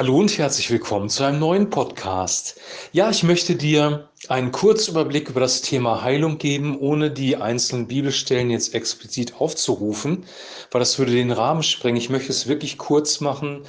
[0.00, 2.58] Hallo und herzlich willkommen zu einem neuen Podcast.
[2.92, 8.48] Ja, ich möchte dir einen Kurzüberblick über das Thema Heilung geben, ohne die einzelnen Bibelstellen
[8.48, 10.24] jetzt explizit aufzurufen,
[10.70, 11.98] weil das würde den Rahmen sprengen.
[11.98, 13.64] Ich möchte es wirklich kurz machen,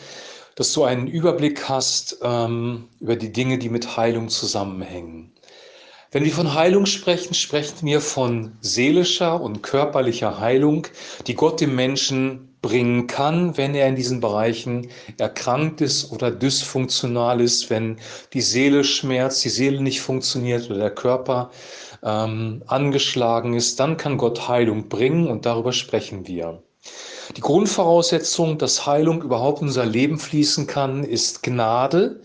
[0.55, 5.33] dass du einen Überblick hast ähm, über die Dinge, die mit Heilung zusammenhängen.
[6.11, 10.87] Wenn wir von Heilung sprechen, sprechen wir von seelischer und körperlicher Heilung,
[11.27, 17.41] die Gott dem Menschen bringen kann, wenn er in diesen Bereichen erkrankt ist oder dysfunktional
[17.41, 17.97] ist, wenn
[18.33, 21.51] die Seele schmerzt, die Seele nicht funktioniert oder der Körper
[22.03, 26.61] ähm, angeschlagen ist, dann kann Gott Heilung bringen und darüber sprechen wir.
[27.35, 32.21] Die Grundvoraussetzung, dass Heilung überhaupt in unser Leben fließen kann, ist Gnade.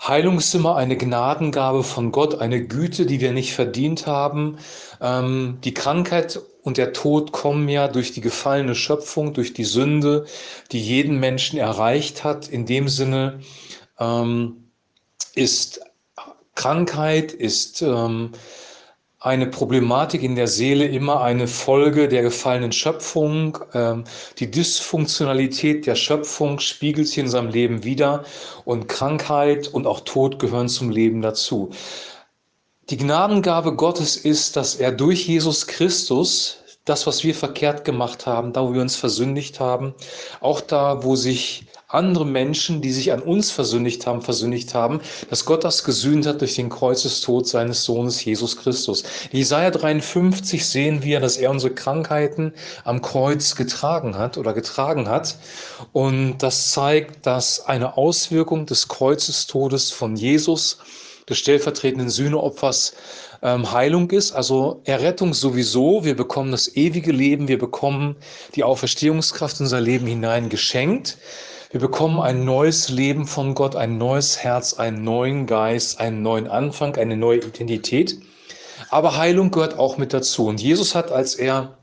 [0.00, 4.58] Heilung ist immer eine Gnadengabe von Gott, eine Güte, die wir nicht verdient haben.
[5.00, 10.26] Ähm, die Krankheit und der Tod kommen ja durch die gefallene Schöpfung, durch die Sünde,
[10.72, 12.48] die jeden Menschen erreicht hat.
[12.48, 13.40] In dem Sinne
[13.98, 14.70] ähm,
[15.34, 15.80] ist
[16.54, 18.32] Krankheit, ist ähm,
[19.18, 23.58] eine Problematik in der Seele immer eine Folge der gefallenen Schöpfung.
[23.72, 24.04] Ähm,
[24.38, 28.24] die Dysfunktionalität der Schöpfung spiegelt sich in seinem Leben wieder
[28.64, 31.70] und Krankheit und auch Tod gehören zum Leben dazu.
[32.90, 38.52] Die Gnadengabe Gottes ist, dass er durch Jesus Christus das, was wir verkehrt gemacht haben,
[38.52, 39.94] da, wo wir uns versündigt haben,
[40.40, 45.44] auch da, wo sich andere Menschen, die sich an uns versündigt haben, versündigt haben, dass
[45.44, 49.04] Gott das gesühnt hat durch den Kreuzestod seines Sohnes Jesus Christus.
[49.30, 52.52] In Jesaja 53 sehen wir, dass er unsere Krankheiten
[52.84, 55.36] am Kreuz getragen hat oder getragen hat.
[55.92, 60.78] Und das zeigt, dass eine Auswirkung des Kreuzestodes von Jesus
[61.28, 62.94] des stellvertretenden Sühneopfers
[63.42, 66.04] ähm, Heilung ist, also Errettung sowieso.
[66.04, 68.16] Wir bekommen das ewige Leben, wir bekommen
[68.54, 71.18] die Auferstehungskraft in unser Leben hinein geschenkt.
[71.70, 76.46] Wir bekommen ein neues Leben von Gott, ein neues Herz, einen neuen Geist, einen neuen
[76.46, 78.18] Anfang, eine neue Identität.
[78.90, 80.46] Aber Heilung gehört auch mit dazu.
[80.46, 81.78] Und Jesus hat, als er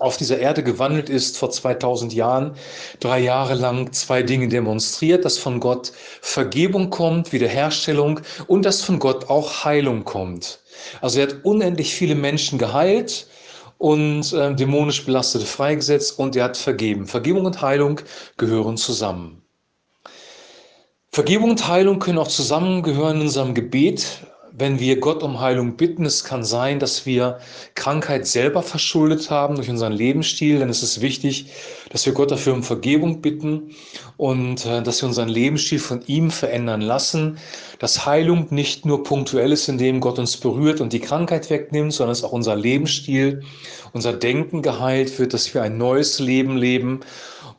[0.00, 2.52] auf dieser Erde gewandelt ist vor 2000 Jahren,
[3.00, 8.98] drei Jahre lang zwei Dinge demonstriert, dass von Gott Vergebung kommt, Wiederherstellung und dass von
[8.98, 10.60] Gott auch Heilung kommt.
[11.00, 13.26] Also er hat unendlich viele Menschen geheilt
[13.78, 17.06] und äh, dämonisch Belastete freigesetzt und er hat vergeben.
[17.06, 18.00] Vergebung und Heilung
[18.36, 19.42] gehören zusammen.
[21.10, 24.20] Vergebung und Heilung können auch zusammengehören in unserem Gebet
[24.58, 27.38] wenn wir Gott um Heilung bitten, es kann sein, dass wir
[27.76, 31.46] Krankheit selber verschuldet haben durch unseren Lebensstil, dann ist es wichtig,
[31.90, 33.70] dass wir Gott dafür um Vergebung bitten
[34.16, 37.38] und äh, dass wir unseren Lebensstil von ihm verändern lassen,
[37.78, 42.10] dass Heilung nicht nur punktuell ist, indem Gott uns berührt und die Krankheit wegnimmt, sondern
[42.10, 43.42] dass auch unser Lebensstil,
[43.92, 47.00] unser Denken geheilt wird, dass wir ein neues Leben leben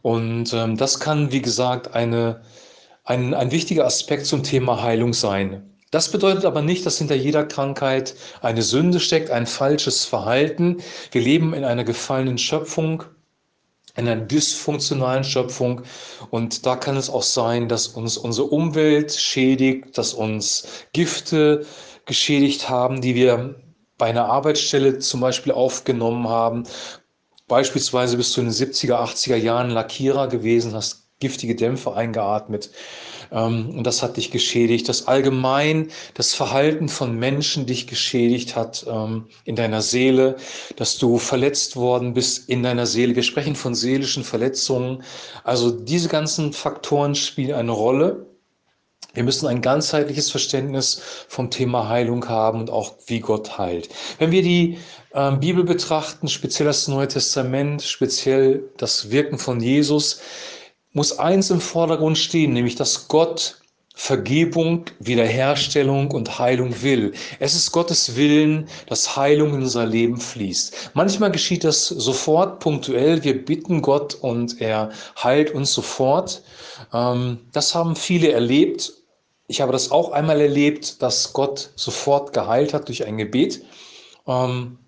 [0.02, 2.42] und ähm, das kann, wie gesagt, eine,
[3.06, 5.79] ein, ein wichtiger Aspekt zum Thema Heilung sein.
[5.92, 10.78] Das bedeutet aber nicht, dass hinter jeder Krankheit eine Sünde steckt, ein falsches Verhalten.
[11.12, 13.04] Wir leben in einer gefallenen Schöpfung,
[13.96, 15.82] in einer dysfunktionalen Schöpfung.
[16.30, 21.66] Und da kann es auch sein, dass uns unsere Umwelt schädigt, dass uns Gifte
[22.06, 23.56] geschädigt haben, die wir
[23.98, 26.64] bei einer Arbeitsstelle zum Beispiel aufgenommen haben.
[27.48, 32.72] Beispielsweise bist du in den 70er, 80er Jahren Lackierer gewesen, hast giftige Dämpfe eingeatmet.
[33.32, 38.86] Ähm, und das hat dich geschädigt, dass allgemein das Verhalten von Menschen dich geschädigt hat
[38.90, 40.38] ähm, in deiner Seele,
[40.78, 43.16] dass du verletzt worden bist in deiner Seele.
[43.16, 45.04] Wir sprechen von seelischen Verletzungen.
[45.44, 48.26] Also diese ganzen Faktoren spielen eine Rolle.
[49.14, 53.90] Wir müssen ein ganzheitliches Verständnis vom Thema Heilung haben und auch wie Gott heilt.
[54.20, 54.78] Wenn wir die
[55.14, 60.22] äh, Bibel betrachten, speziell das Neue Testament, speziell das Wirken von Jesus,
[60.94, 63.60] muss eins im Vordergrund stehen, nämlich dass Gott
[64.00, 67.14] Vergebung, Wiederherstellung und Heilung will.
[67.40, 70.92] Es ist Gottes Willen, dass Heilung in unser Leben fließt.
[70.94, 73.22] Manchmal geschieht das sofort, punktuell.
[73.26, 74.92] Wir bitten Gott und er
[75.22, 76.42] heilt uns sofort.
[76.94, 78.94] Ähm, das haben viele erlebt.
[79.48, 83.66] Ich habe das auch einmal erlebt, dass Gott sofort geheilt hat durch ein Gebet.
[84.28, 84.80] Ähm,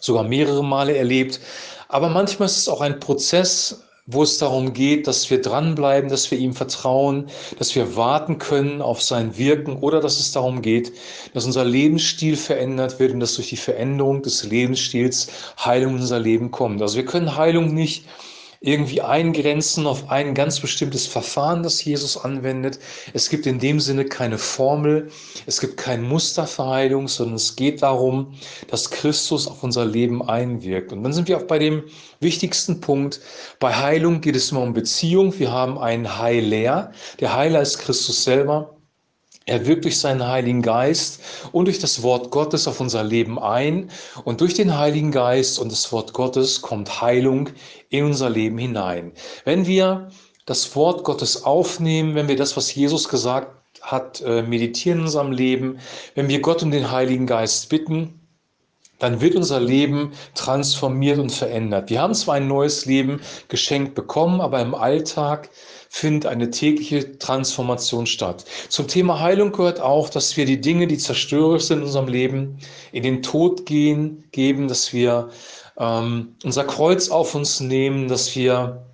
[0.00, 1.38] sogar mehrere Male erlebt.
[1.86, 6.30] Aber manchmal ist es auch ein Prozess, wo es darum geht, dass wir dranbleiben, dass
[6.30, 7.26] wir ihm vertrauen,
[7.58, 10.92] dass wir warten können auf sein Wirken oder dass es darum geht,
[11.34, 15.28] dass unser Lebensstil verändert wird und dass durch die Veränderung des Lebensstils
[15.64, 16.82] Heilung in unser Leben kommt.
[16.82, 18.04] Also wir können Heilung nicht
[18.62, 22.78] irgendwie eingrenzen auf ein ganz bestimmtes Verfahren, das Jesus anwendet.
[23.14, 25.10] Es gibt in dem Sinne keine Formel,
[25.46, 28.34] es gibt kein Muster für Heilung, sondern es geht darum,
[28.68, 30.92] dass Christus auf unser Leben einwirkt.
[30.92, 31.84] Und dann sind wir auch bei dem
[32.20, 33.20] wichtigsten Punkt.
[33.60, 35.38] Bei Heilung geht es immer um Beziehung.
[35.38, 36.92] Wir haben einen Heiler.
[37.18, 38.79] Der Heiler ist Christus selber.
[39.50, 41.20] Er wirkt durch seinen Heiligen Geist
[41.50, 43.90] und durch das Wort Gottes auf unser Leben ein.
[44.22, 47.48] Und durch den Heiligen Geist und das Wort Gottes kommt Heilung
[47.88, 49.10] in unser Leben hinein.
[49.44, 50.08] Wenn wir
[50.46, 53.50] das Wort Gottes aufnehmen, wenn wir das, was Jesus gesagt
[53.82, 55.80] hat, äh, meditieren in unserem Leben,
[56.14, 58.19] wenn wir Gott um den Heiligen Geist bitten,
[59.00, 61.90] dann wird unser Leben transformiert und verändert.
[61.90, 65.50] Wir haben zwar ein neues Leben geschenkt bekommen, aber im Alltag
[65.88, 68.44] findet eine tägliche Transformation statt.
[68.68, 72.58] Zum Thema Heilung gehört auch, dass wir die Dinge, die zerstörerisch sind in unserem Leben,
[72.92, 75.30] in den Tod gehen, geben, dass wir
[75.76, 78.86] ähm, unser Kreuz auf uns nehmen, dass wir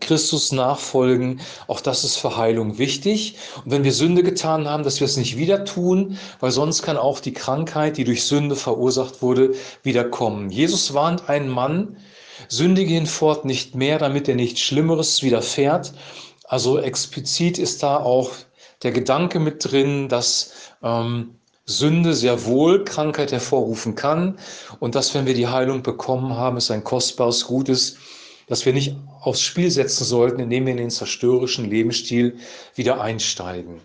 [0.00, 3.36] Christus nachfolgen, auch das ist für Heilung wichtig.
[3.64, 6.96] Und wenn wir Sünde getan haben, dass wir es nicht wieder tun, weil sonst kann
[6.96, 10.50] auch die Krankheit, die durch Sünde verursacht wurde, wiederkommen.
[10.50, 11.96] Jesus warnt einen Mann,
[12.48, 15.94] sündige hinfort nicht mehr, damit er nichts Schlimmeres widerfährt.
[16.44, 18.30] Also explizit ist da auch
[18.82, 20.52] der Gedanke mit drin, dass
[20.82, 21.36] ähm,
[21.66, 24.38] Sünde sehr wohl Krankheit hervorrufen kann
[24.80, 27.96] und dass, wenn wir die Heilung bekommen haben, es ein kostbares Gut ist,
[28.46, 32.38] das wir nicht aufs Spiel setzen sollten, indem wir in den zerstörerischen Lebensstil
[32.74, 33.80] wieder einsteigen.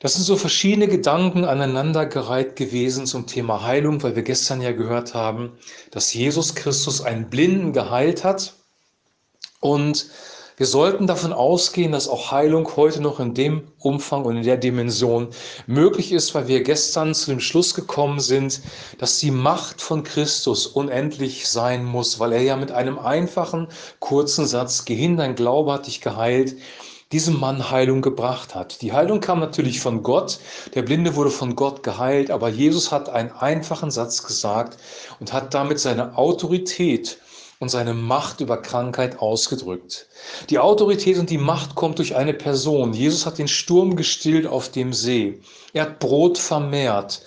[0.00, 5.14] Das sind so verschiedene Gedanken aneinandergereiht gewesen zum Thema Heilung, weil wir gestern ja gehört
[5.14, 5.52] haben,
[5.90, 8.52] dass Jesus Christus einen Blinden geheilt hat
[9.60, 10.10] und
[10.56, 14.56] wir sollten davon ausgehen, dass auch Heilung heute noch in dem Umfang und in der
[14.56, 15.28] Dimension
[15.66, 18.60] möglich ist, weil wir gestern zu dem Schluss gekommen sind,
[18.98, 23.66] dass die Macht von Christus unendlich sein muss, weil er ja mit einem einfachen,
[23.98, 26.54] kurzen Satz, Geh dein Glaube hat dich geheilt,
[27.10, 28.80] diesem Mann Heilung gebracht hat.
[28.80, 30.38] Die Heilung kam natürlich von Gott,
[30.74, 34.78] der Blinde wurde von Gott geheilt, aber Jesus hat einen einfachen Satz gesagt
[35.18, 37.18] und hat damit seine Autorität
[37.58, 40.06] und seine Macht über Krankheit ausgedrückt.
[40.50, 42.92] Die Autorität und die Macht kommt durch eine Person.
[42.92, 45.40] Jesus hat den Sturm gestillt auf dem See.
[45.72, 47.22] Er hat Brot vermehrt.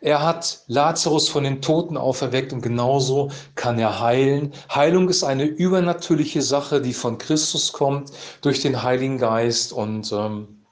[0.00, 4.52] Er hat Lazarus von den Toten auferweckt und genauso kann er heilen.
[4.74, 9.72] Heilung ist eine übernatürliche Sache, die von Christus kommt durch den Heiligen Geist.
[9.72, 10.64] Und ähm,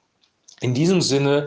[0.60, 1.46] in diesem Sinne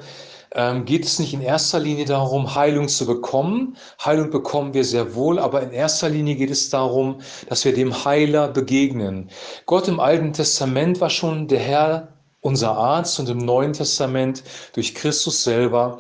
[0.56, 3.76] ähm, geht es nicht in erster Linie darum, Heilung zu bekommen.
[4.04, 7.20] Heilung bekommen wir sehr wohl, aber in erster Linie geht es darum,
[7.50, 9.30] dass wir dem Heiler begegnen.
[9.66, 12.08] Gott im Alten Testament war schon der Herr,
[12.42, 16.00] unser Arzt, und im Neuen Testament durch Christus selber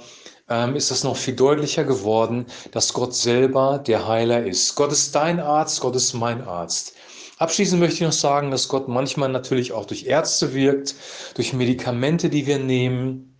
[0.50, 4.76] ähm, ist es noch viel deutlicher geworden, dass Gott selber der Heiler ist.
[4.76, 6.94] Gott ist dein Arzt, Gott ist mein Arzt.
[7.40, 10.96] Abschließend möchte ich noch sagen, dass Gott manchmal natürlich auch durch Ärzte wirkt,
[11.36, 13.33] durch Medikamente, die wir nehmen,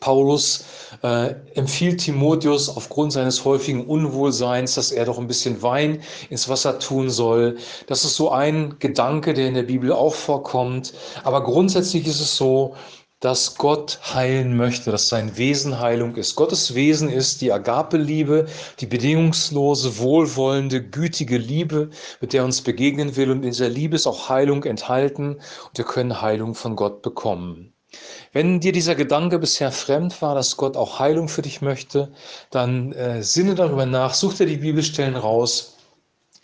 [0.00, 0.64] Paulus
[1.02, 6.78] äh, empfiehlt Timotheus aufgrund seines häufigen Unwohlseins, dass er doch ein bisschen Wein ins Wasser
[6.78, 7.58] tun soll.
[7.86, 10.94] Das ist so ein Gedanke, der in der Bibel auch vorkommt.
[11.24, 12.74] Aber grundsätzlich ist es so,
[13.20, 16.36] dass Gott heilen möchte, dass sein Wesen Heilung ist.
[16.36, 18.46] Gottes Wesen ist die Agape-Liebe,
[18.78, 21.90] die bedingungslose, wohlwollende, gütige Liebe,
[22.20, 23.30] mit der er uns begegnen will.
[23.30, 27.75] Und in dieser Liebe ist auch Heilung enthalten und wir können Heilung von Gott bekommen.
[28.32, 32.12] Wenn dir dieser Gedanke bisher fremd war, dass Gott auch Heilung für dich möchte,
[32.50, 35.76] dann äh, sinne darüber nach, such dir die Bibelstellen raus.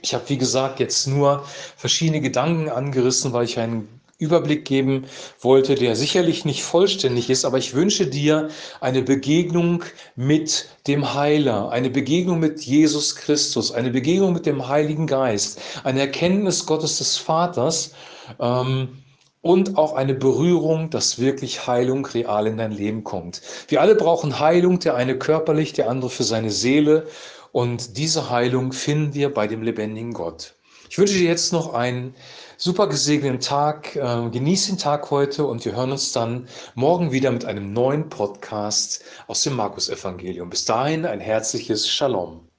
[0.01, 1.45] Ich habe, wie gesagt, jetzt nur
[1.77, 5.07] verschiedene Gedanken angerissen, weil ich einen Überblick geben
[5.41, 8.49] wollte, der sicherlich nicht vollständig ist, aber ich wünsche dir
[8.81, 9.83] eine Begegnung
[10.15, 16.01] mit dem Heiler, eine Begegnung mit Jesus Christus, eine Begegnung mit dem Heiligen Geist, eine
[16.01, 17.95] Erkenntnis Gottes des Vaters.
[18.39, 19.03] Ähm,
[19.43, 23.43] und auch eine Berührung, dass wirklich Heilung real in dein Leben kommt.
[23.69, 27.07] Wir alle brauchen Heilung, der eine körperlich, der andere für seine Seele.
[27.51, 30.55] Und diese Heilung finden wir bei dem lebendigen Gott.
[30.89, 32.15] Ich wünsche dir jetzt noch einen
[32.57, 33.97] super gesegneten Tag.
[33.97, 38.09] Ähm, genieß den Tag heute und wir hören uns dann morgen wieder mit einem neuen
[38.09, 40.51] Podcast aus dem Markus-Evangelium.
[40.51, 42.52] Bis dahin ein herzliches Shalom.